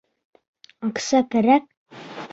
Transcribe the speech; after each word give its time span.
Аҡса 0.89 1.23
кәрәк. 1.37 1.71